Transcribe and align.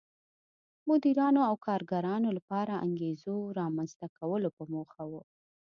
مدیرانو 0.89 1.41
او 1.49 1.55
کارګرانو 1.67 2.29
لپاره 2.37 2.73
انګېزو 2.85 3.35
رامنځته 3.59 4.05
کولو 4.17 4.49
په 4.57 4.63
موخه 4.73 5.03
و. 5.11 5.11